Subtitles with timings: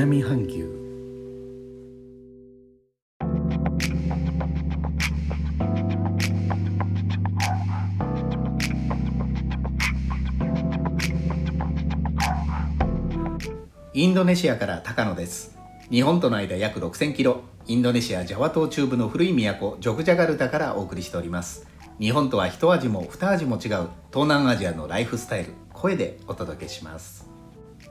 [0.00, 0.66] 南半球。
[13.92, 15.58] インドネシアから高野です。
[15.90, 17.42] 日本との間約6000キロ。
[17.66, 21.66] インドネシアジャワ島中部の古い都ジョグジャガルタからお送りしております。
[21.98, 25.52] 日本とは一味も二味も違う東南アジアのライフスタイル。
[25.74, 27.28] 声でお届けします。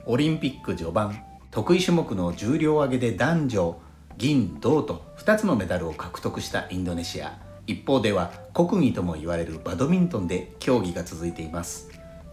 [0.06, 1.29] オリンピック序盤。
[1.50, 3.80] 得意種目の重量挙げで男女
[4.16, 7.38] 銀銅と2つのメダルを獲得したインドネシア。
[7.66, 11.90] 一方では国技とも言われるバドミントンで競技が続いています。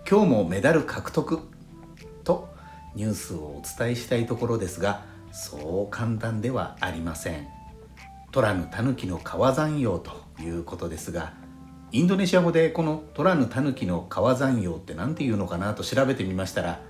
[0.09, 1.39] 今日もメダル獲得
[2.23, 2.47] と
[2.93, 7.47] ニュースをお伝えしたいところですがそう簡単ではありません。
[8.31, 11.33] トラヌタヌキの川山用ということですが
[11.91, 16.81] インドネシア語でこのトラヌタヌキの川山用って何て言うのかなと調べてみましたら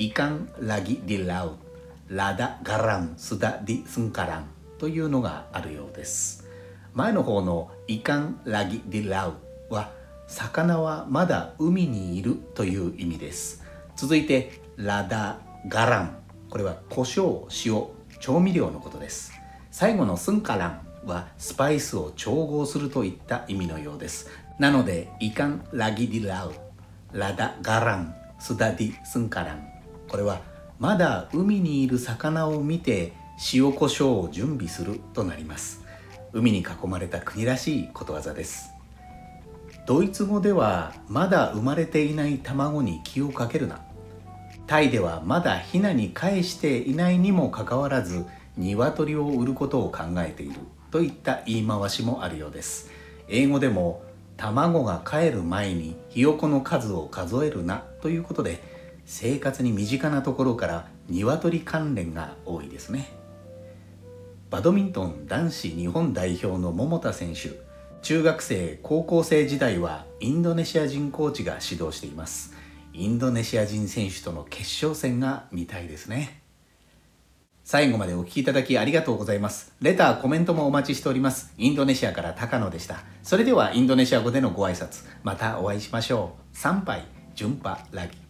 [0.00, 4.46] Ikan lagi di laut, lada garam sudah di sengkalan
[4.78, 6.48] というのがあるようです
[6.94, 9.34] 前の方の Ikan lagi di laut
[9.68, 9.90] は
[10.26, 13.62] 魚はまだ海にいるという意味です
[13.94, 16.16] 続いて lada garam
[16.48, 17.86] これは胡椒塩
[18.20, 19.34] 調味料のことです
[19.70, 26.54] 最後の sengkalan はスパイスを調合するといった意味のようですなので Ikan lagi di laut
[27.12, 29.79] ラダガランスダディスンカラン
[30.10, 30.40] これは
[30.80, 33.12] まだ海にいる魚を見て
[33.54, 35.84] 塩コショウを準備するとなります。
[36.32, 38.70] 海に囲まれた国らしいことわざです。
[39.86, 43.82] ドイツ語ではまだ生まれていない卵に気をかけるな。
[44.66, 50.58] タイではまだヒナに返していないにもかかわらず鶏を売ることを考えている。
[50.90, 52.90] といった言い回しもあるようです。
[53.28, 54.02] 英語でも
[54.36, 57.84] 卵が帰る前にひよこの数を数えるな。
[58.02, 58.79] ということで
[59.12, 63.08] 生活に身近なところから鶏関連が多いですね。
[64.50, 67.50] バドミントン男子日本代表の桃田選手
[68.02, 72.54] 中学生高校生時代はインドネシア人コーチが指導しています。
[72.92, 76.44] インドネシア人選手との決勝戦が見たいですね。
[77.64, 79.74] 最後までお聴きいただきありがとうございます。
[79.80, 81.52] レターコメントもお待ちしております。
[81.58, 83.02] インドネシアから高野でした。
[83.24, 86.56] それではインドネシア語でのご挨拶またお会いしましょう。
[86.56, 87.02] 参拝
[87.34, 88.29] 順波ラギ。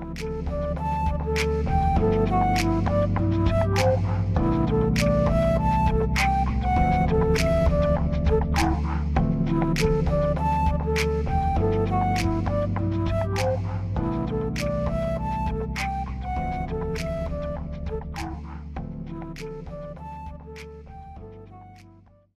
[0.00, 0.93] Thank you.